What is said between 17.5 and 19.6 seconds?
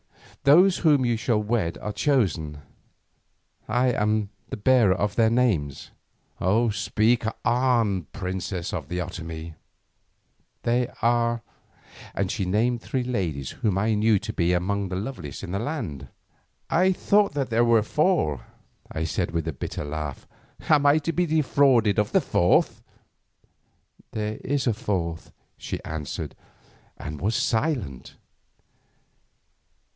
there were four," I said with a